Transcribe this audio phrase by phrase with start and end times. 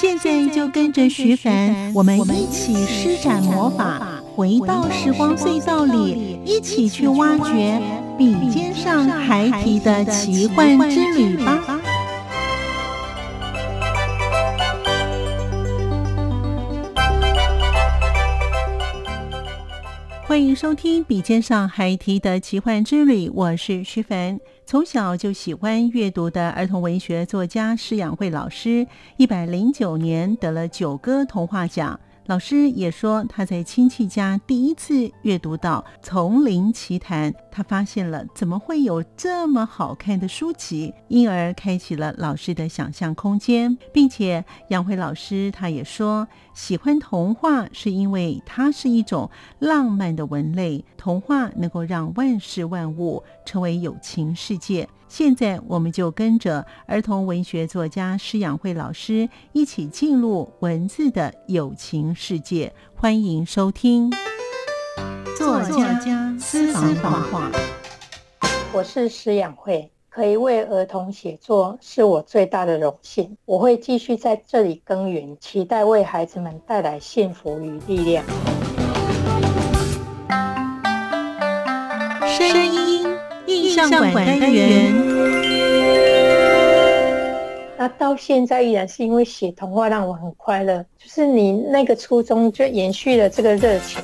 [0.00, 7.82] 现在就跟着徐凡，我们一起施展魔法，回到时光隧道里，一起去挖掘
[8.16, 11.80] 笔尖上孩提的奇幻之旅吧！
[20.28, 24.38] 欢迎收听《笔尖上孩提的奇幻之旅》，我是徐凡。
[24.70, 31.98] 从小就喜欢阅读的儿童文学作家施养慧老师，一百零九年得了九歌童话奖。
[32.28, 54.86] 老师也说，他在亲戚家第一次阅读到《丛林奇谈》，他发现了怎么会有这么好看的书籍，因而开启了老师的想象空间，并且杨慧老师他也说，喜欢童话是因为它是一种浪漫的文类，童话能够让万事万物成为有情世界。
[55.08, 62.70] 现在，我们就跟着儿童文学作家施养慧老师一起进入文字的友情世界。
[62.94, 64.12] 欢迎收听
[65.38, 65.98] 作家
[66.38, 67.50] 私房话。
[68.70, 73.34] 我是施养慧，可以为儿童写作是我最大的荣幸。
[73.46, 78.22] 我会继续在这里耕耘，期待为孩子们带来幸福与力量。
[83.86, 84.92] 象馆单元，
[87.78, 94.02] 那到现在依然是因为写童话让我很快乐，就是你那个初衷就延续了这个热情。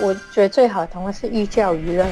[0.00, 2.06] 我觉得最好的童话是寓教于乐。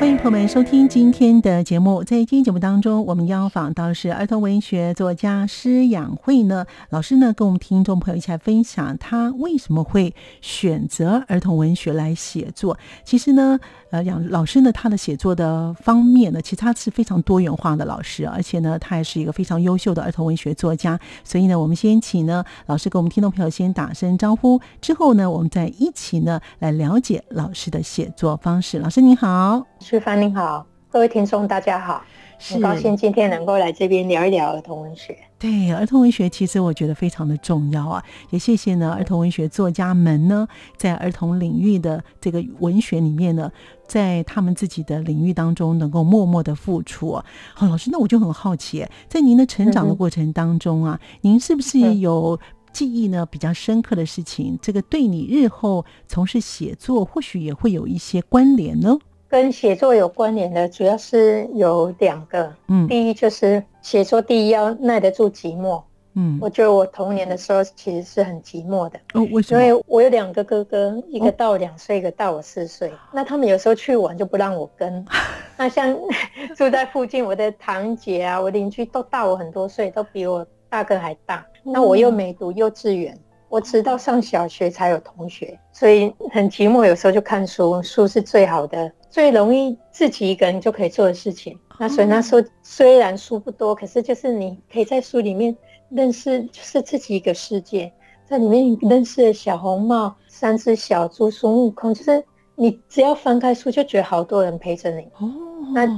[0.00, 2.04] 欢迎朋友们收听今天的节目。
[2.04, 12.78] 在今天节目当中，我们邀访到是儿童文学作家施养慧呢老师呢，跟我们听众朋友一起来分享他为什么会选择儿童文学来写作。
[13.04, 13.58] 其实呢，
[13.90, 20.98] 呃，杨老师呢，他的写作的方面呢，其实他是非常多元化的老师，而且呢，他也是一个非常优秀的儿童文学作家。
[21.24, 28.78] 所以呢，我们先请呢老师给我们听众朋友先打声招呼，之后呢，我们再一起呢来了解老师的写作方式。
[28.78, 29.62] 老师您好。
[29.80, 32.04] 徐凡您好，各位听众大家好，
[32.38, 35.16] 很高兴今天能够来这边聊一聊儿童文学。
[35.38, 43.50] 对，儿童文学其实我觉得非常的重要啊，也谢谢呢儿童文学作家们呢，在儿童领域的这个文学里面呢，
[43.86, 47.20] 在他们自己的领域当中能够默默的付出。
[47.54, 52.40] 好，老师，那我就很好奇，在您的成长的过程当中啊，您是不是有
[52.72, 54.58] 记忆呢比较深刻的事情？
[54.60, 58.98] 这个对你日后从事写作，或许也会有一些关联呢？
[59.28, 62.50] 跟写作有关联的，主要是有两个。
[62.68, 65.82] 嗯，第一就是写作，第一要耐得住寂寞。
[66.14, 68.98] 嗯，我觉得我童年的时候其实是很寂寞的。
[69.12, 69.62] 哦，为什么？
[69.62, 72.90] 因为我有两个哥哥，一个大我两岁，一个大我四岁。
[73.12, 75.04] 那他们有时候去玩就不让我跟。
[75.58, 75.94] 那像
[76.56, 81.46] 住在附近，我的堂姐啊，我邻居都大我很多岁，都比我大哥还大。
[81.62, 83.16] 那我又没读幼稚园。
[83.50, 86.86] 我直到上小学才有同学，所以很寂寞。
[86.86, 91.58] 有时候就看书，书是最好的、最容易自己一个人就可以做的事情。
[91.78, 95.56] 那所以那时候虽然书不多，可是就是你可以在书里面
[95.90, 97.92] 认识，就是自己一个世界，
[98.28, 102.22] 在里面认识小红帽、三只小猪、孙悟空，就是
[102.54, 105.02] 你只要翻开书，就觉得好多人陪着你。
[105.18, 105.30] 哦，
[105.72, 105.88] 那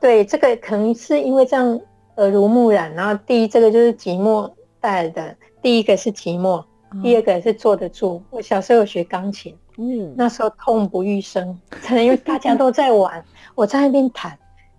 [0.00, 1.80] 对这个可能是因为这样
[2.16, 2.92] 耳濡目染。
[2.94, 4.50] 然后第一，这个就是寂寞
[4.80, 6.64] 带来的，第一个是寂寞。
[7.04, 8.20] 第二个是坐得住。
[8.30, 13.24] 我小时候有学钢琴，嗯，那时候痛不欲生，可能因为大家都在玩，
[13.56, 14.38] 我在那边弹，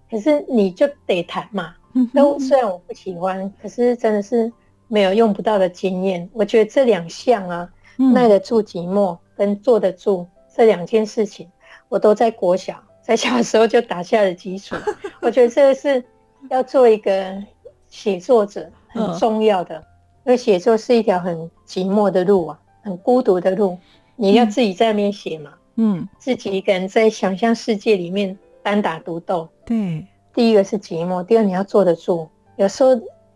[0.10, 1.74] 可是你就得弹嘛。
[2.14, 4.50] 都虽然我不喜欢，可是真的是
[4.88, 6.30] 没有用不到的经验。
[6.32, 7.70] 我觉得这两项啊，
[8.14, 10.26] 耐得住寂寞跟坐得住
[10.56, 11.50] 这两件事情，
[11.90, 14.76] 我都在国小，在小时候就打下了基础。
[15.20, 16.02] 我觉得这个是
[16.50, 17.44] 要做一个
[17.90, 19.76] 写作者很重要的。
[20.24, 23.76] 因为写作是一条很寂寞的路啊，很孤独的路，
[24.16, 29.50] 你要自己在那边写嘛，嗯，自己一个人在想象世界里面单打独斗。
[29.66, 32.30] 对，第一个是寂寞，第二你要坐得住。
[32.58, 32.90] 有时候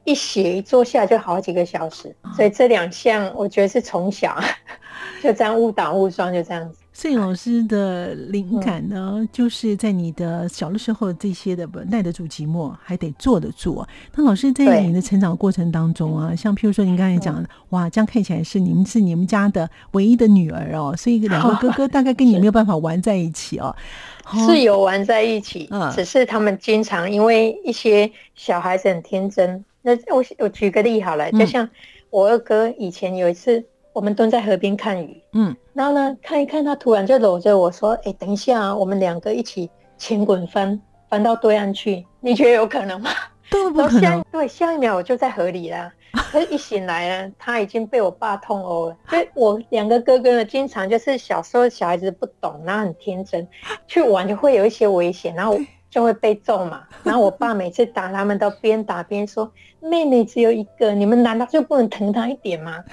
[0.03, 4.39] 一写一坐下就好几个小时，所以这两项我觉得是从小
[5.23, 6.79] 就这样误打误撞就这样子。
[6.95, 13.85] 摄影老师的灵感呢，就是在你的小的时候这些的不耐得住寂寞，还得坐得住。
[14.15, 23.75] 那老师在你的成长过程当中啊，像譬如说您刚才讲的，哇，这样看起来是你们是你们家的唯一的女儿哦，所以两个 哥哥大概跟你没有办法玩在一起哦。
[24.47, 29.65] 是有玩在一起，只是他们经常因为一些小孩子很天真。
[29.81, 31.69] 那我我举个例好了，就像
[32.09, 33.61] 我二哥以前有一次。
[33.95, 40.77] 我们蹲在河边看鱼，嗯，然后呢，看一看，他突然就搂着我说：“哎，等一下，我们两个一起前滚翻，
[41.09, 43.09] 翻到对岸去，你觉得有可能吗？”
[43.49, 44.21] 都不可能。
[44.29, 45.89] 对，下一秒我就在河里了。
[46.29, 48.97] 可是一醒来呢，他已经被我爸痛殴了。
[49.07, 53.47] 所以我两个哥哥呢，经常就是小时候小孩子不懂，然后很天真，
[53.87, 55.57] 去玩就会有一些危险，然后。
[55.95, 59.49] 就会被揍嘛， 然后我爸每次打他们都边打边说
[59.79, 62.83] ：“妹妹只有一个，你们难道就不能疼她一点吗？”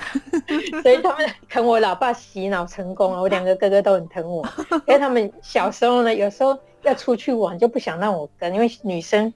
[0.85, 4.47] 所以他们疼我老爸洗脑成功了，我两个哥哥都很疼我，
[4.87, 9.35] 因为他们小时候呢，有时候要出去玩就不想让我跟，因为女生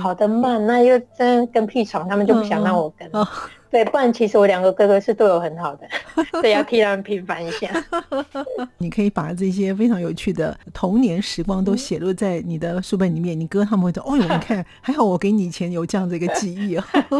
[0.00, 3.10] 跑得慢，那又真跟屁虫，他们就不想让我跟。
[3.72, 5.88] 对，不然其实我两个哥哥是对我很好的，
[6.30, 7.68] 所以要替他们平反一下。
[8.76, 16.78] 你可以把这些非常有趣的童年时光都写录在你的书本里面，你哥他们会说：“哦哟，你看，还好我给你以前有这样的一个记忆。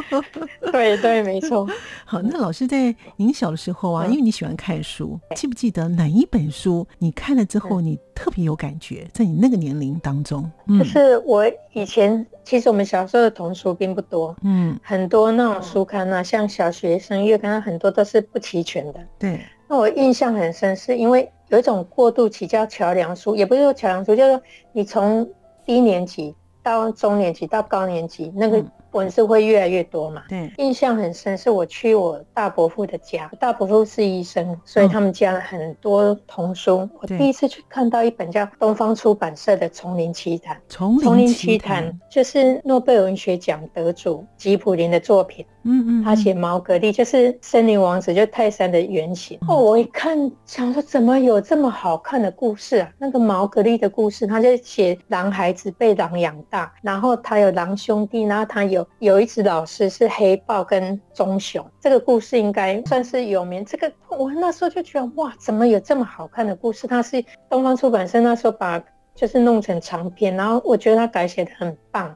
[0.70, 1.66] ”对对，没错。
[2.04, 9.06] 好，那老师在您小的时候啊，因为你喜欢看书，记不记得哪一本书你看了之后你特别有感觉？
[9.12, 12.26] 在你那个年龄当中，就是我以前。
[12.44, 18.98] 其实我们小时候的童书并不多，嗯，很多那种书刊呢，像小学生月刊，很多都是不齐全的。
[19.16, 24.42] 对，那我印象很深，是因为有一种过渡期叫桥梁书，也不是说桥梁书，就是
[24.72, 25.24] 你从
[25.64, 26.34] 低年级
[26.64, 28.60] 到中年级到高年级那个。
[28.92, 30.22] 文字会越来越多嘛？
[30.28, 36.88] 对，印象很深，是我去我大伯父的家，大伯父是医生，所以他们家很多童书。
[37.00, 40.56] 我第一次去看到一本叫东方出版社的《丛林奇谭》，
[41.02, 45.44] 丛林奇谭就是诺贝尔文学奖得主吉普林的作品。
[45.64, 49.38] 嗯嗯，他写毛格丽就是森林王子，就泰山的原型。
[49.48, 52.92] 哦，我一看想说，怎么有这么好看的故事啊？
[52.98, 58.86] 那个毛格丽的故事，他就写狼孩子被狼养大，然后他有狼兄弟，然后他有。
[58.98, 63.64] 有一只老师是黑豹跟棕熊，这个故事应该算是有名。
[63.64, 66.86] 这个我那时候就觉得哇，怎么有这么好看的故事？
[66.86, 68.82] 他是东方出版社那时候把
[69.14, 72.14] 就是弄成长篇，然后我觉得他改写的很棒。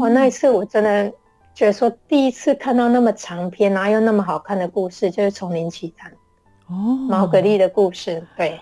[0.00, 1.12] 哇，那一次我真的
[1.54, 6.10] 觉得说第一次看到那么长篇，然后又那么好看的故事，就是《丛林奇谭》
[6.66, 8.58] 哦，毛格丽的故事，对。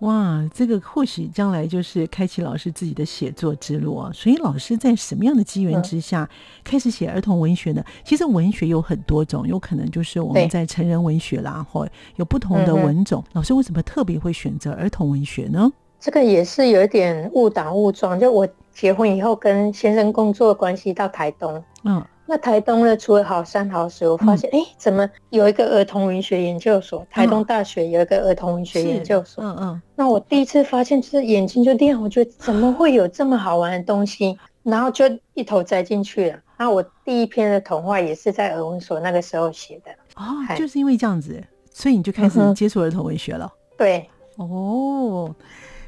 [0.00, 4.10] 哇，这个或许将来就是开启老师自己的写作之路啊！
[4.12, 6.28] 所以老师在什么样的机缘之下
[6.62, 7.82] 开始写儿童文学呢？
[8.04, 13.24] 其实文学有很多种，有可能就是我们在成人文学啦，或有不同的文种。
[13.32, 15.72] 老师为什么特别会选择儿童文学呢？
[15.98, 22.04] 这个也是有一点误打误撞，就我结婚以后跟先生工作关系到台东，嗯。
[22.28, 22.96] 那台东呢？
[22.96, 27.06] 除了好山好水，我发现，哎，怎么有一个儿童文学研究所？
[27.10, 29.44] 台东大学有一个儿童文学研究所。
[29.44, 29.82] 嗯嗯。
[29.94, 34.36] 那我第一次发现，就是眼睛就亮，我觉得怎么会有这么好玩的东西？
[34.64, 36.38] 然后就一头栽进去了。
[36.58, 39.92] 那我第一篇的童话也是在儿文所那个时候写的。
[40.16, 40.24] 哦，
[40.56, 41.40] 就是因为这样子，
[41.70, 43.52] 所以你就开始接触儿童文学了。
[43.78, 44.08] 对。
[44.36, 45.32] 哦。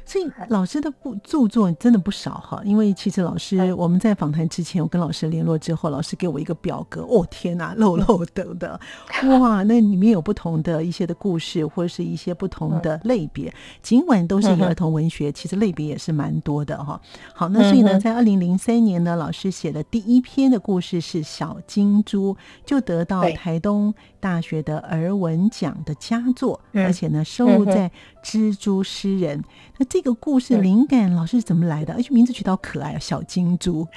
[0.09, 8.79] 所以老师的不著作真的不少哈，因为其实老师我们在访谈之前，我跟老师联络之后，老师给我一个表格，哦天哪， 漏漏的的，
[9.39, 16.99] 哇，那里面有不同的一些的故事，或者是一些不同的类别，尽管都是以儿童文学，其实类别也是蛮多的哈。
[17.35, 22.35] 好，那所以呢，在二零零三年呢，老师写的第一篇的故事是小金猪，
[22.65, 27.87] 就得到台东大学的儿文奖的佳作，而且呢收录在
[28.23, 29.39] 《蜘蛛诗人》。
[29.77, 31.93] 那这个故事灵感老师怎么来的？
[31.93, 33.87] 而且名字取到可爱，小金猪。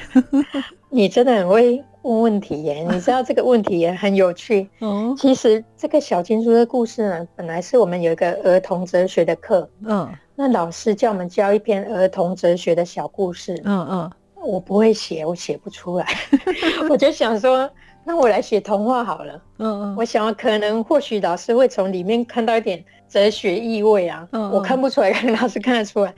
[0.91, 2.87] 你真的很会问问题耶！
[2.91, 4.69] 你知道这个问题也很有趣。
[4.81, 9.69] 哦，其实这个小金猪的故事呢，本来是我们有一个儿童哲学的课。
[9.85, 13.61] 嗯，那老师叫我们教一篇儿童哲学的小故事。
[13.65, 16.07] 嗯嗯，我不会写，我写不出来。
[16.91, 17.69] 我就想说，
[18.05, 19.43] 那我来写童话好了。
[19.59, 22.85] 嗯嗯，我想可能或许老师会从里面看到一点。
[23.13, 26.15] 哲学意味啊，我看不出来，可能老师看得出来。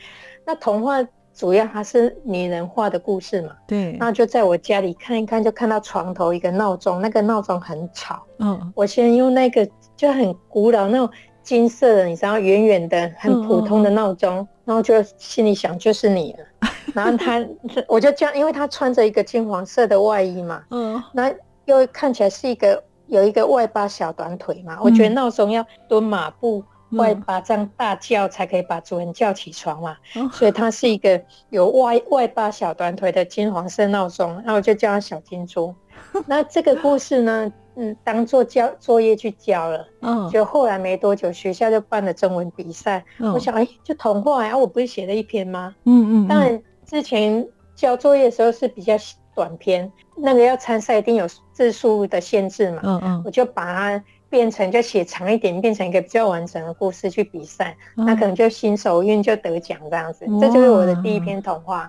[0.47, 3.51] 那童话主要还是拟人化的故事嘛？
[3.67, 3.97] 对。
[3.99, 8.23] 那就在我家里看一看，就看到床头一个闹钟，那个闹钟很吵。
[8.39, 8.73] 嗯。
[8.77, 11.11] 我先用那个就很古老那种
[11.43, 16.71] 金色的，你知道，远远的很普通的闹钟，然后就心里想就是你了。
[16.95, 17.45] 然后他，
[17.89, 20.63] 我就这样，因为他穿着一个金黄色的外衣嘛。
[20.71, 21.03] 嗯。
[21.13, 21.35] 那
[21.65, 26.63] 又看起来是一个有一个外八小短腿嘛，我觉得闹钟要蹲马步。
[26.97, 29.97] 外八这样大叫才可以把主人叫起床嘛，
[30.33, 31.21] 所以它是一个
[31.51, 35.75] 有外外八小短腿的金黄色闹钟，那我就叫它小金猪。
[36.27, 45.75] 那这个故事呢，嗯，当做教作业去交了，嗯，就后来没多久学校就办了中文比赛，我想哎，就童话啊，我不是写了一篇吗？
[45.85, 48.95] 嗯嗯，当然之前交作业的时候是比较
[49.35, 54.05] 短篇，那个要参赛一定有字数的限制嘛，嗯嗯，我就把它。
[54.35, 60.27] 变成就写长一点，变成一个比较完整的故事去比赛，那可能就新手运就得奖这样子。
[60.41, 61.89] 这就是我的第一篇童话。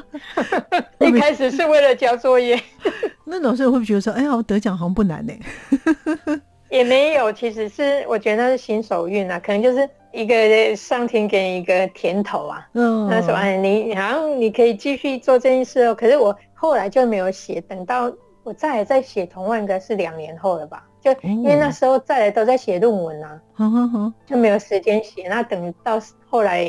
[1.00, 2.60] 一开始是为了交作业。
[3.24, 5.32] 那老师会不会觉得说，哎呀，我得奖好像不难呢？
[6.68, 12.68] 也没有，其实是我觉得那是新手运啊，可能就是一个上天给你一个甜头啊。
[12.74, 13.08] 嗯。
[13.08, 15.94] 那说哎，你好像你可以继续做这件事哦。
[15.94, 18.12] 可是我后来就没有写，等到
[18.42, 20.84] 我再再写童话，应该是两年后了吧。
[21.14, 23.40] 就因为那时候再来都在写论文啊，
[24.26, 25.28] 就没有时间写。
[25.28, 26.64] 那等到后来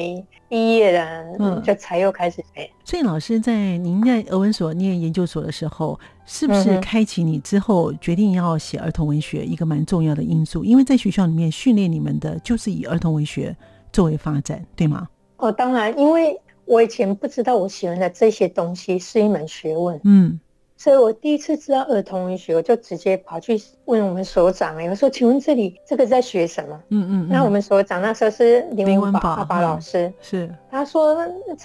[0.47, 2.69] 毕业了，就才又开始写。
[2.83, 10.63] 所以老师在您在俄文所念研究所的时候，是不是开启你之后决定要写儿童文学一个蛮重要的因素？
[10.63, 13.55] 因为在学校里面训练你们的就是以儿童文学
[13.91, 15.07] 作为发展，对吗？
[15.37, 19.99] 哦，当然，因为我以前不知道我喜欢的这些东西是一门学问。
[20.03, 20.39] 嗯。
[20.81, 27.27] 所以我第一次知道儿童文学，我就直接跑去问我们所长，我说：“请问这里这个在学什么？”嗯嗯。
[27.29, 31.17] 那我们所长那时候是林文宝爸爸老师，是他说：“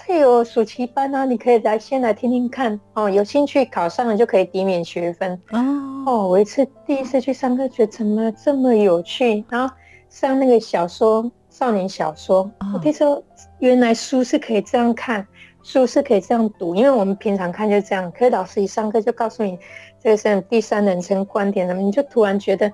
[0.05, 9.45] 这有暑期班啊，你可以来先来听听看哦，有兴趣考上了就可以抵免学分。”哦哦，我一次第一次去上课，觉得怎么这么有趣？
[9.47, 9.73] 然后
[10.09, 13.23] 上那个小说少年小说，我听说
[13.59, 15.25] 原来书是可以这样看。
[15.65, 18.11] 书是可以这样读，因为我们平常看就这样。
[18.11, 19.57] 可是老师一上课就告诉你，
[19.99, 22.71] 这个是第三人称观点，那么你就突然觉得，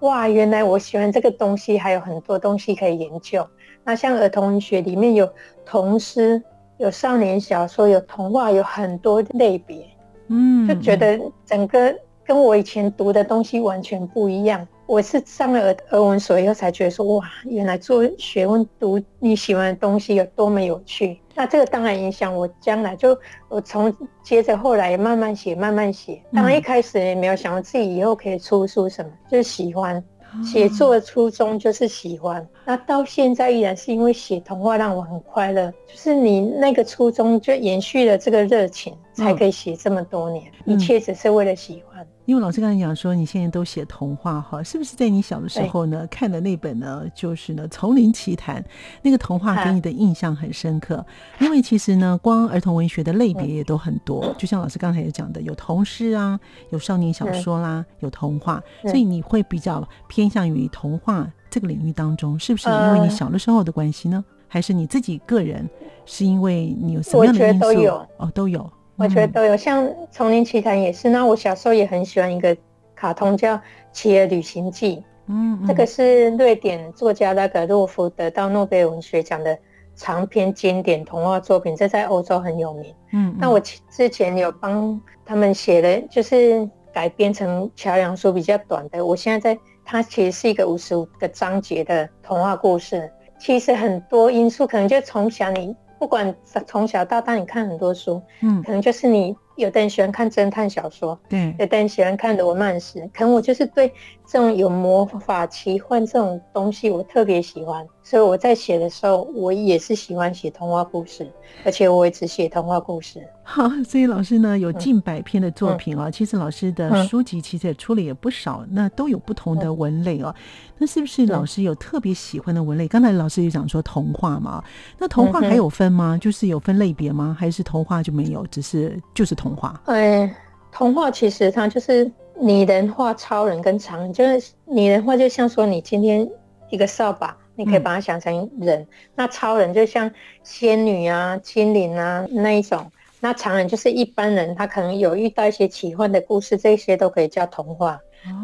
[0.00, 3.44] 哇，原来我喜欢这个东西，还有很多东西可以研究。
[3.84, 5.26] 那像儿童文学里面有
[5.64, 6.42] 童诗、
[6.76, 9.88] 有少年小说、有童话，有很多类别，
[10.28, 14.68] 嗯，就觉得整个跟我以前读的东西完全不一样。
[14.86, 21.20] 我是上了儿儿文所以后才觉得说，哇，原来做学问读你喜欢的东西有多么有趣。
[21.34, 26.22] 那这个当然影响我将来，就我从接着后来慢慢写，慢慢写。
[26.32, 30.02] 当然一开始也没有想过自己以后可以出书什么，就是喜欢
[30.44, 32.46] 写作的初衷就是喜欢。
[32.64, 42.06] 那到现在依然是因为写童话让我很快乐，就是你那个初衷就延续了这个热情，才可以写这么多年，一切只是为了喜欢。
[42.26, 47.04] 因为老师刚才讲说，你现在都写童话哈，是不是在你小的时候呢看的那本呢？
[47.14, 48.60] 就是呢《丛林奇谭》
[49.00, 51.04] 那个童话给你的印象很深刻。
[51.38, 56.38] 因为其实呢，光儿童文学的类别也都很多，就像老师刚才也讲的，有童诗啊，
[56.70, 64.24] 有少年小说啦，有童话，所以你会比较偏向于童话这个领域当中，是不是因为你小的时候的关系呢？
[64.48, 65.68] 还是你自己个人
[66.04, 67.88] 是因为你有什么样的因素？
[68.16, 68.68] 哦，都有。
[68.96, 71.10] 我觉得都有，像《丛林奇谭》也是。
[71.10, 72.56] 那我小时候也很喜欢一个
[72.94, 73.54] 卡通叫
[73.92, 79.56] 《企鹅旅行记》，嗯，这个是瑞典作家拉格洛夫得到诺贝尔文学奖的
[79.94, 82.94] 长篇经典童话作品，这在欧洲很有名。
[83.12, 89.04] 嗯，那我之前有帮他们写的，就是改编成桥梁书比较短的。
[89.04, 93.10] 我现在在，它其实是一个五十五个章节的童话故事。
[93.38, 95.76] 其实很多因素可能就从小你。
[95.98, 96.34] 不管
[96.66, 103.92] 从小到大，你看很多书，嗯，可能就是你有的人喜欢看侦探小说，对，有的人喜欢看罗曼史，可能我就是对
[104.26, 107.86] 这种有魔法奇幻这种东西，我特别喜欢。
[108.02, 111.30] 所以我在写的时候，我也是喜欢写童话故事，
[111.64, 113.20] 而且我也只写童话故事。
[113.42, 120.34] 好，所以老师呢有近百篇的作品啊，其实老师的书籍其实也出了也不少，那都有不同的文类哦。
[120.78, 122.88] 那是不是老师有特别喜欢的文类？
[122.88, 124.62] 刚才老师也讲说童话嘛，
[124.98, 126.18] 那童话还有分吗？
[126.20, 127.36] 就是有分类别吗？
[127.38, 129.80] 还是童话就没有，只是就是童话？
[129.86, 130.32] 哎，
[130.72, 136.28] 童话其实它就是拟人化超人跟常人，就是拟人化就像说你今天
[136.70, 137.36] 一个扫把。
[137.58, 140.12] 你可以把它想成人，那超人就像
[140.42, 142.84] 仙女啊、精灵啊那一种，
[143.18, 147.98] 那常人就是一般人，他可能有遇到一些奇幻的故事，这些都可以叫童话。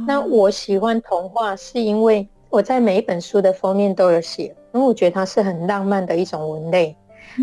[0.07, 6.97] 那我喜欢童话，是因为我在每一本书的封面都有写，因为我觉得它是很浪漫的一种文类。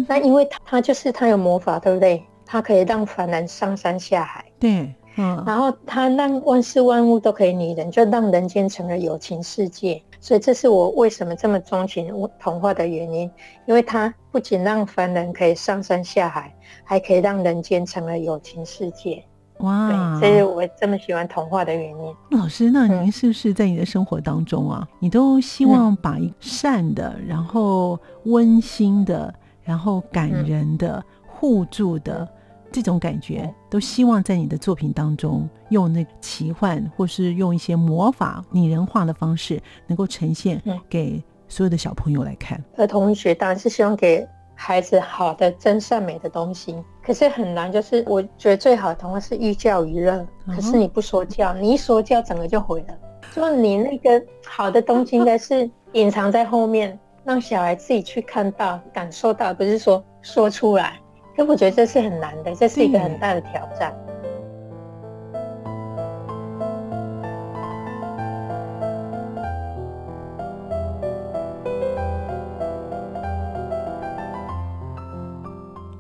[0.08, 2.24] 那因为它它就是它有魔法，对不对？
[2.48, 10.02] 它可以让凡人上山下海，对，嗯，然后它让万事万物都可以拟人，就让人间成了友情世界。
[10.22, 13.30] 所以这是我为什么这么钟情童话的原因，
[13.66, 19.24] 因为它不仅让凡人可以上山下海，还可以让人间成了友情世界。
[19.58, 22.16] 哇，这是我这么喜欢童话的原因。
[22.32, 29.34] 老师，那您是不是在你的生活当中啊，你都希望把一善的，然后温馨的，
[29.64, 32.26] 然后感人的、互助的
[32.72, 42.64] 这种感觉，都希望在你的作品当中用那奇幻，或是用一些魔法、拟人化的方式，能够呈现给所有的小朋友来看。
[42.78, 44.28] 儿童文学当然是希望给。
[44.62, 47.72] 孩子好的真善美的东西，可是很难。
[47.72, 52.94] 就是我觉得最好的童话是寓教于乐，可是你不说教，你一说教，整个就毁了。
[53.34, 61.00] 就你那个好的东西，应该是隐藏在后面，让小孩自己去看到、感受到，不是说说出来。
[61.40, 63.96] 可我觉得这是很难的，这是一个很大的挑战。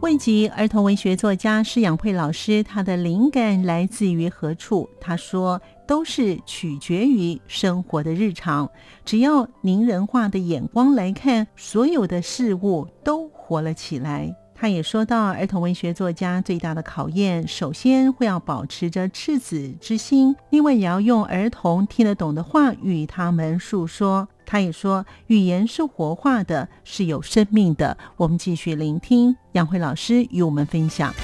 [0.02, 4.90] 问及儿童文学作家施养慧老师，他的灵感来自于何处？
[5.00, 8.70] 他说，都是取决于生活的日常。
[9.06, 14.36] 只要您人化的眼光来看，所有的事物都活了起来。
[14.62, 24.28] 他也说到，儿童文学作家最大的考验，首先会要保持着赤子之心，另外也要用儿童听得懂的话与他们诉说。
[24.46, 27.98] 他也说，语言是活化的，是有生命的。
[28.18, 31.16] 我们继续聆听杨慧老师与我们分享。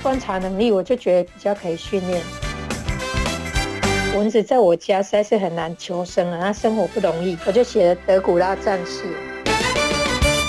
[0.00, 2.22] 观察能力，我就觉得比较可以训练。
[4.14, 9.02] 蚊子在我家实在是很难求生啊，它生活不容易，我就写了《德古拉战士》。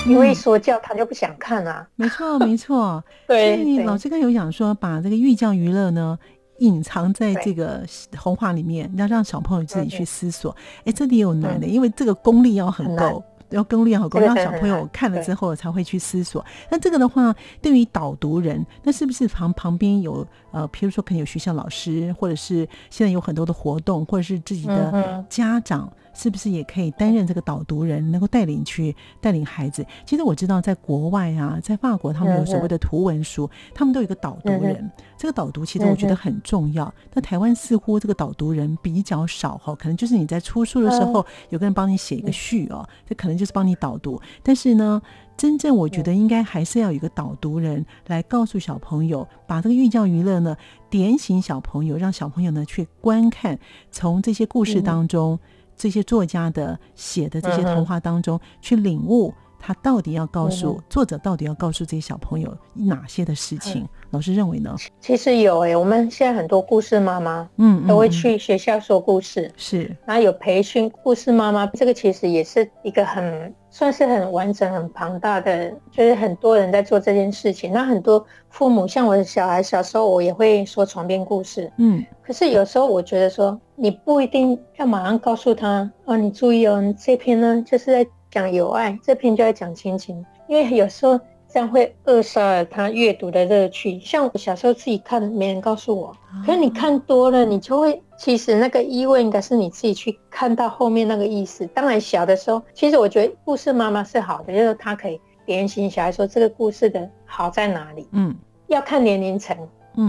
[0.08, 1.86] 因为说教，他就不想看啊。
[1.96, 3.02] 没错，没错。
[3.26, 6.18] 对，老师刚有讲说，把这个寓教于乐呢，
[6.58, 10.54] 隐藏在这个童话里面，要让小朋友自己去思索。
[10.84, 13.22] 哎，这里有难的，因为这个功力要很够。
[13.50, 16.44] 要功力好够，让小朋友看了之后才会去思索。
[16.70, 20.16] 那这个的话，对于导读人，那是不是旁旁边有
[20.50, 29.86] 呃，譬如说可能有学校老师，或者是现在有很多的活动，或者是自己的家长，是不是也可以担任这个导读人，能够带领去带领孩子？
[30.04, 34.90] 其实我知道，在国外啊，在法国，他们有所谓的图文书，他们都有一个导读人。
[35.16, 36.92] 这个导读其实我觉得很重要。
[37.14, 43.38] 那台湾似乎这个导读人比较少哈，可能就是你在出书的时候，有个人帮你写一个序哦，这可能。
[43.38, 45.00] 就是帮你导读，但是呢，
[45.36, 50.56] 真正我觉得应该还是要有一个导读人来告诉小朋友，把这个寓教于乐呢
[50.90, 53.56] 点醒小朋友，让小朋友呢去观看，
[53.92, 55.38] 从这些故事当中，
[55.78, 59.32] 这些作家的写的这些童话当中去领悟。
[59.58, 63.86] 他到底要告诉作者，到底要告诉这些小朋友哪些的事情？
[64.10, 64.74] 老师认为呢？
[65.00, 77.72] 其实有诶，我们现在很多故事妈妈，嗯，都会去学校说故事，是，然后有培训故事妈妈，这个其实也是一个很算是很完整、很庞大的，就是很多人在做这件事情。
[77.72, 88.06] 那很多父母，像我的小孩小时候，我也会说床边故事，嗯，可是有时候我觉得说，你不一定要马上告诉他哦，你注意哦，这篇呢就是在。
[88.30, 93.98] 讲友爱这篇就在讲亲情，因为有时候这样会扼杀了他阅读的乐趣。
[94.00, 96.14] 像我小时候自己看，没人告诉我，
[96.44, 101.66] 可是你看多了，你就会其实那个意味应该是你自己去看到后面那个意思。
[101.68, 108.06] 当然小的时候，其实我觉得故事妈妈是好的，就是他可以点醒小孩说这个故事的好在哪里。
[108.12, 108.36] 嗯，
[108.66, 109.56] 要看年龄层，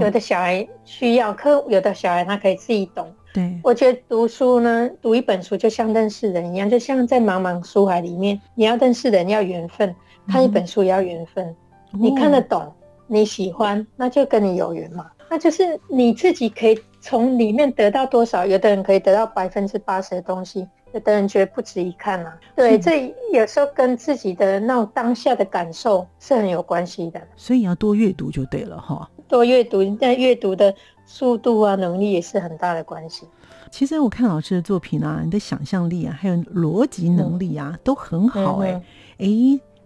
[0.02, 3.10] 有的小孩需要，可有的小孩他可以自己懂。
[3.32, 9.96] 对，我觉得读书呢，读一本书就像认识人一样，就像在茫茫书海里面，你要认识人要缘分，
[10.28, 11.56] 看一本书也要缘分。
[11.92, 12.74] 你看得懂，
[13.06, 15.12] 你喜欢，那就跟你有缘嘛。
[15.30, 22.36] 那就是你自己可以从里面得到多少，有的人可以得到百分之八十的东西，有的人觉得不值一看啊。
[22.56, 27.22] 对，这有时候跟自己的那种当下的感受是很有关系的。
[27.36, 29.08] 所以要多阅读就对了哈。
[29.28, 30.74] 多阅读，但阅读的。
[31.12, 33.28] 速度啊，能力也是很大的关系。
[33.72, 38.80] 其实我看老师的作品啊，你的想象力啊，还有逻辑能力啊，都很好哎。
[39.18, 39.28] 哎，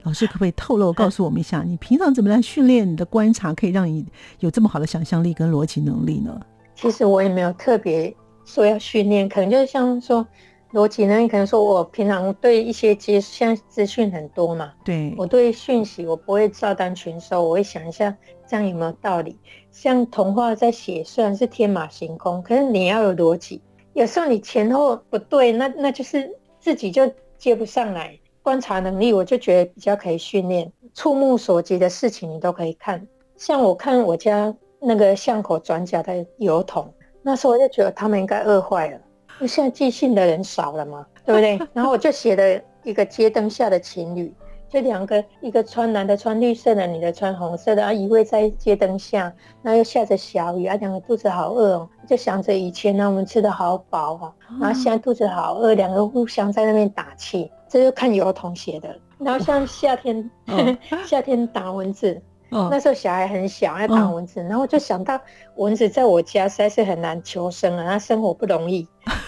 [0.03, 4.05] 老师可不可以透露告诉我们一下，你平常怎么来训练你的观察，可以让你
[4.39, 6.37] 有这么好的想象力跟逻辑能力呢？
[6.75, 10.27] 其实我也没有特别说要训练，可能就是像说。
[10.73, 11.17] 逻辑呢？
[11.19, 18.11] 你可能说我平常对一些接现在资讯很多嘛，对我对讯息我不会照单全收，我会想一下
[18.47, 19.37] 这样有没有道理。
[19.73, 23.59] 像童话在写，虽然是天马行空，可是你要有逻辑。
[23.93, 28.17] 有时候你前后不对，那那就是自己就接不上来。
[28.43, 30.71] 观察能力，我就觉得比较可以训练。
[30.93, 33.05] 触目所及的事情你都可以看。
[33.35, 38.99] 像我看我家那个巷口转角的油桶，那时候我就觉得他们应该饿坏了。
[39.47, 41.59] 现在寄信的人少了嘛，对不对？
[41.73, 44.31] 然后我就写了一个街灯下的情侣，
[44.73, 49.31] 就两个，一个穿男的穿绿色的，女的穿红色的，啊，依偎在街灯下，
[49.61, 58.97] 那又下着小雨，啊，两个肚子好饿哦，就想着以前呢，我们吃的好饱哦，然后现在肚子好饿，两个互相在那边打气，这就看油童写的。
[59.19, 60.27] 然后像夏天，
[61.05, 62.19] 夏天打蚊子。
[62.49, 65.19] 那时候小孩很小，要打蚊子，然后我就想到
[65.55, 68.87] 蚊子在我家实在是很难求生啊，那生活不容易，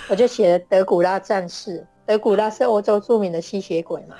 [0.10, 1.86] 我就写了德古拉战士。
[2.06, 4.16] 德古拉是欧洲著名的吸血鬼嘛，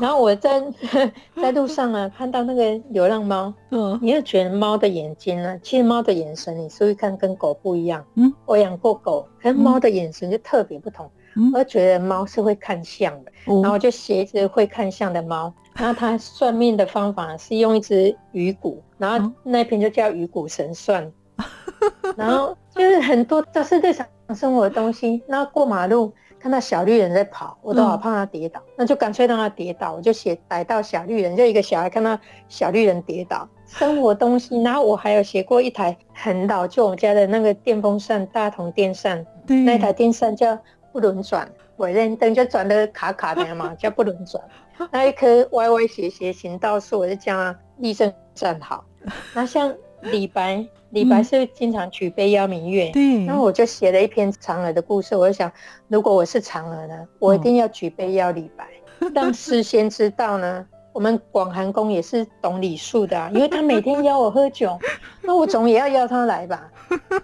[0.00, 0.62] 然后我在
[1.40, 11.10] 在路上啊看到那个流浪猫，嗯，你又觉得猫的眼睛呢，其实猫的眼神你注意看跟狗不一样，嗯，我养过狗，可是猫的眼神就特别不同，
[11.52, 15.52] 我觉得猫是会看相的，然后我就写一只会看相的猫。
[15.76, 21.12] 然后它算命的方法是用一只鱼骨，然后那篇就叫鱼骨神算，
[22.16, 25.20] 然后就是很多都是日常生活的东西。
[25.26, 26.12] 那过马路
[26.44, 32.18] 看到小绿人在跑，我都好怕他跌倒，那就干脆让他跌倒，我就写逮到小绿人，就一个小孩看到
[32.50, 34.60] 小绿人跌倒，生活东西。
[34.60, 39.24] 然后我还有写过一台很老旧我们家的那个电风扇，大同电扇，
[39.64, 40.58] 那台电扇叫
[40.92, 44.44] 不轮转，我认灯就转的卡卡的嘛， 叫不轮转。
[44.90, 48.84] 那一棵歪歪斜斜行道树，我就叫他立正站好。
[49.32, 53.18] 那像李白，李白是经常举杯邀明月，对。
[53.24, 55.16] 那我就写了一篇嫦娥的故事。
[55.16, 55.50] 我就想，
[55.88, 58.66] 如果我是嫦娥呢，我一定要举杯邀李白，
[59.14, 60.66] 让诗仙知道呢。
[60.92, 64.78] 我们广寒宫也是懂礼数的，因为他每天邀我喝酒，
[65.22, 66.70] 那我总也要邀他来吧。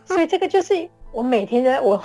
[0.04, 2.02] 所以这个就是我每天在我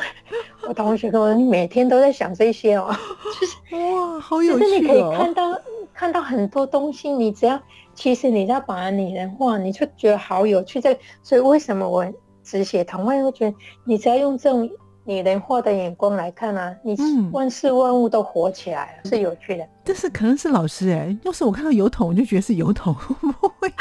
[0.67, 2.95] 我同学跟我说，你每天都在想这些哦，
[3.39, 3.55] 就是。
[3.75, 4.67] 哇，好有趣哦！
[4.67, 5.59] 就是你可以看到
[5.95, 7.59] 看到很多东西，你只要
[7.93, 10.81] 其实你在把它拟人化，你就觉得好有趣。
[10.81, 12.05] 这所以为什么我
[12.43, 13.15] 只写童话？
[13.15, 14.69] 我觉得你只要用这种
[15.07, 16.97] 拟人化的眼光来看啊，你
[17.31, 19.67] 万事万物都活起来了，是有趣的。
[19.83, 23.71] 但是可能是老师哎，要是我看到油桶，我就觉得是油桶，不会，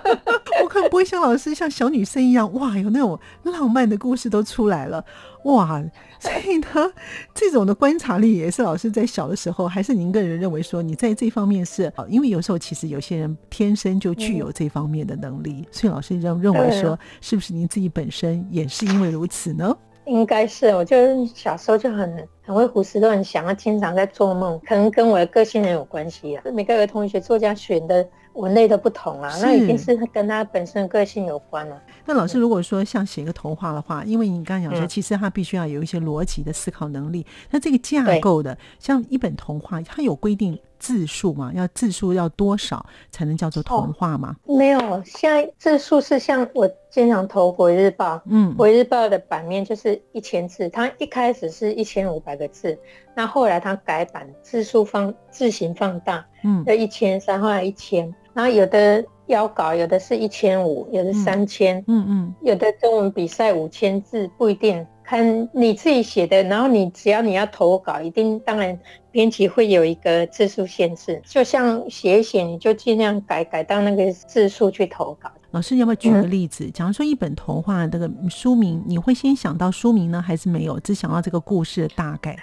[0.64, 5.04] 我可能不会像老师像小女生一样，哇，有那种浪漫的故事都出来了。
[5.44, 5.82] 哇，
[6.18, 6.92] 所以呢，
[7.34, 19.76] 这种的观察力也是老师在小的时候，还是您个人认为说你在这方面是，因为有时候其实有些人天生就具有这方面的能力，所以老师认认为说，是不是您自己本身也是因为如此呢？
[20.06, 26.42] 应该是，我就是小时候就很很会胡思乱想，啊，经常在做梦，可能跟我的个性很有关系啊。
[26.52, 28.06] 每个儿童学作家选的。
[28.34, 31.82] 文类都不同啊，那已经是跟他本身个性有关了。
[32.06, 37.26] 那老师如果说像写一个童话的话，因为你刚刚讲说，其实他必须要有一些逻辑的思考能力。
[37.50, 41.52] 那这个架构的，像一本童话，它有规定字数吗？
[41.54, 44.34] 要字数要多少才能叫做童话吗？
[44.44, 52.76] 没有，现在字数是像我经常投《国日报》，嗯，《国日报》的版面就是一千字，它一开始是一千五百个字，
[53.14, 58.12] 那后来它改版字数放字形放大，嗯，要一千三，后来一千。
[58.32, 66.40] 然后有的要稿，有的是一千五，有的三千，嗯嗯，有的中文比赛五千字不一定，看你自己写的。
[66.44, 68.78] 然后你只要你要投稿，一定当然
[69.10, 75.28] 编辑会有一个字数限制，就像写一写，你就尽量改改到那个字数去投稿。
[75.50, 76.70] 老师，要不要举个例子？
[76.70, 82.36] 假如说一本童话这个书名，你会先想到书名呢，还是没有，只想到这个故事的大概？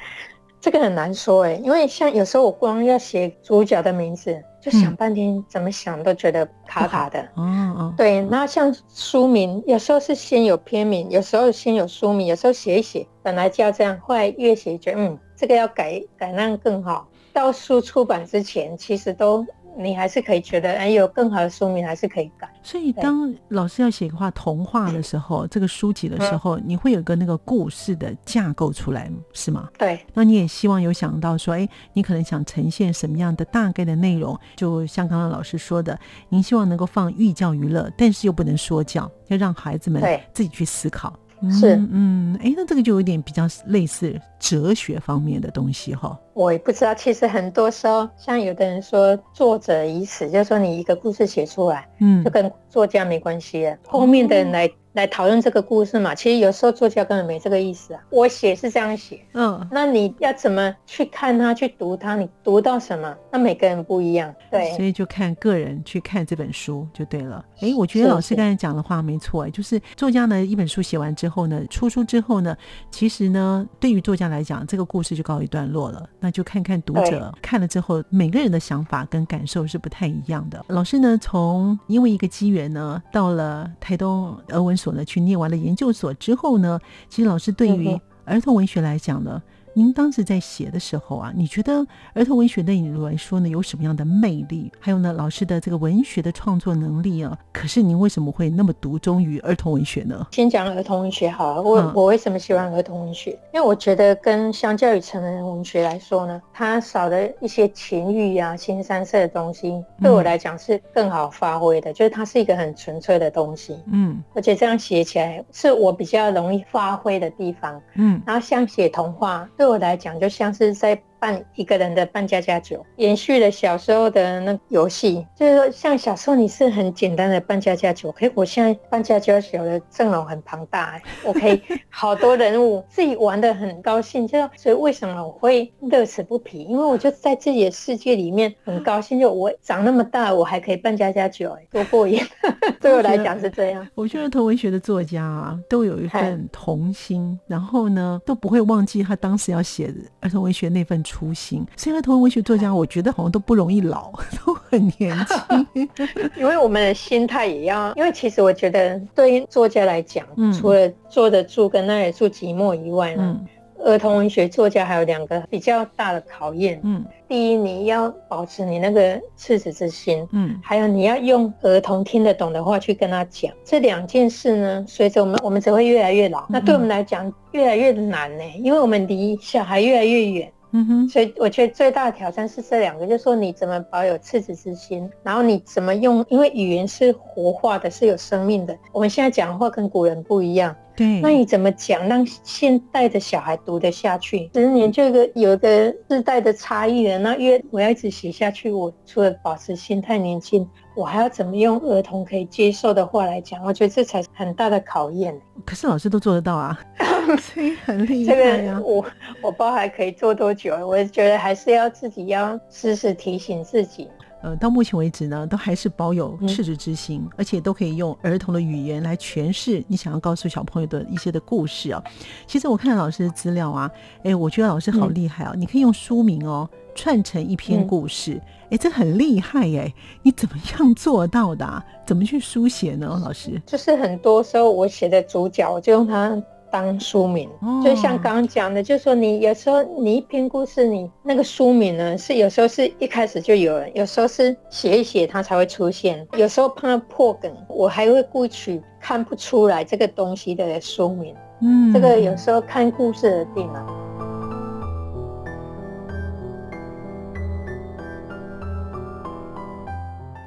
[0.59, 4.43] 这个很难说哎，因为像有时候我光要写主角的名字。
[4.69, 7.25] 就想半天，怎么想都觉得卡卡的。
[7.37, 8.21] 嗯嗯，对。
[8.23, 17.07] 那像书名，有时候是先有片名，有时候先有书名，有时候写一写，本来就要这样，后来越写觉得，嗯，这个要改改那样更好。
[17.31, 19.45] 到书出版之前，其实都。
[19.77, 22.49] 你还是可以觉得，哎，有更好的书名还是可以改。
[22.63, 29.69] 所以，当老师要写个话童话的时候，这个书籍的时候，你会有个那个故事的架构出来，是吗？
[29.77, 29.99] 对。
[30.13, 34.37] 那你也希望有想到说，哎，你可能想呈现什么样的大概的内容？
[34.55, 35.97] 就像刚刚老师说的，
[36.29, 40.01] 您希望能够放寓教于乐，但是又不能说教，要让孩子们
[40.33, 41.17] 自己去思考。
[41.51, 46.17] 是，嗯，哎，那这个就有点比较类似哲学方面的东西哈。
[46.37, 54.69] 我也不知道，其实很多时候，像有的人说作者已死，就是说你一个故事写出来，嗯，就跟作家没关系了，后面的人来。
[54.93, 56.15] 来讨论这个故事嘛？
[56.15, 58.01] 其实有时候作家根本没这个意思啊。
[58.09, 62.15] 我写是这样写，嗯，那你要怎么去看它、去读它？
[62.15, 63.15] 你读到什么？
[63.31, 67.45] 那每个人不一样，对，所以就看个人去看这本书就对了。
[67.59, 72.57] 哎，我觉得老师刚才讲的话没错，就是作家呢一本书写完之后呢，出书之后呢，
[72.89, 76.09] 其实呢对于作家来讲，这个故事就告一段落了。
[76.19, 80.65] 那就看看读者看了之后，每个人的想法跟感受是不太一样的。
[80.69, 84.87] 老师呢，从因为一个机缘呢，到了台东俄文所。
[84.87, 89.39] 呢，去念完了研究所之后呢，其实老师对于儿童文学来讲呢，
[89.77, 91.85] 您当时在写的时候啊，你觉得
[92.15, 94.71] 儿童文学对你来说呢有什么样的魅力？
[94.79, 100.25] 还有呢，老师的这个文学的创作能力啊，可是您为什么会那么独钟于儿童文学呢？
[100.31, 103.29] 先讲儿童文学好了，我、我为什么喜欢儿童文学？
[103.53, 113.77] 因为我觉得跟相较于成人文学来说呢，它少了一些情欲啊、新三色的东西，对我来讲是更好发挥的，就是它是一个很纯粹的东西。
[113.91, 117.79] 嗯，而且这样写起来是我比较容易发挥的地方。
[117.93, 121.06] 嗯，然后像写童话，对对我来讲就像是在。
[121.19, 136.63] 扮一个人的扮家家酒，延续了小时候的那游戏，就是说，像小时候你是很简单的扮家家酒，可是我现在扮家家酒的阵容很庞大，我可以 好多人物，自己玩的很高兴，就所以为什么我会乐此不疲？
[136.63, 142.21] 因为我就在自己的世界里面很高兴，就我长那么大，我还可以扮家家酒，哎，多过瘾！
[142.79, 143.87] 对我来讲是这样。
[143.95, 151.03] 我觉得儿童文学的作家啊，都有一份童心，然后呢，都不会忘记他当时要写儿童文学那份。
[151.07, 154.11] 初心，所以儿童文学作家，我觉得好像都不容易老，
[154.45, 155.87] 都很年轻。
[156.35, 163.39] 因为我们的心态也要，因为其实我觉得，对于作家来讲，除了坐得住跟耐得住寂寞以外呢，
[163.85, 166.81] 儿童文学作家还有两个比较大的考验。
[166.83, 170.27] 嗯，第一，你要保持你那个赤子之心。
[170.33, 173.49] 嗯，还有你要用儿童听得懂的话去跟他讲。
[173.63, 176.45] 这两件事呢，随着我们，我们只会越来越老。
[176.49, 180.51] 那对我们来讲，越来越难呢，因为我们离小孩越来越远。
[180.85, 188.77] 哼，所以我觉得最大的挑战是这两个，就是说你怎么保有赤子之心，然后你怎么用，因为语言是活化的，是有生命的。
[188.91, 191.21] 我们现在讲话跟古人不一样，对。
[191.21, 194.49] 那你怎么讲让现代的小孩读得下去？
[194.53, 197.19] 十年就一个有一个世代的差异了。
[197.19, 200.67] 那因为我要一直写下去，我除了保持心态年轻。
[200.95, 203.63] 我还要怎么用儿童可以接受的话来讲？
[203.63, 205.39] 我觉得这才是很大的考验。
[205.63, 206.75] 可是老师都做得到啊，
[207.39, 208.33] 所以很厉害
[208.63, 208.81] 呀。
[208.83, 209.05] 我
[209.43, 214.09] 我不知道还可以做多久，我觉得还是要自己要时时提醒自己。
[214.41, 222.03] 呃，到目前为止呢，都还是保有赤子之心，而且都可以用儿童的语言来诠释你想要告诉小朋友的一些的故事啊。
[222.45, 223.89] 其实我看老师的资料啊，
[224.23, 225.53] 哎，我觉得老师好厉害哦。
[225.55, 228.41] 你可以用书名哦串成一篇故事。
[228.69, 229.93] 哎，这很厉害耶！
[230.23, 231.83] 你怎么样做到的？
[232.05, 233.19] 怎么去书写呢？
[233.23, 236.41] 老师，就是很多时候我写的主角，我就用它
[236.83, 237.49] 当书名。
[237.83, 246.27] 就像刚刚讲的，就是说你有时候你一篇故事，你那个书名呢，是有时候是一开始就有了，有时候是写一写它才会出现。
[246.37, 251.35] 有时候怕破梗，我还会故取看不出来这个东西的书名。
[251.61, 254.06] 嗯，这个有时候看故事而定了。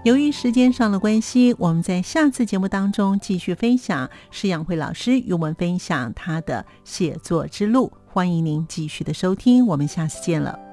[0.02, 7.92] 由于时间上的关系，我们在下次节目当中继续分享施养慧老师与我们分享他的写作之路。
[8.06, 10.69] 欢迎您继续的收听，我们下次见了。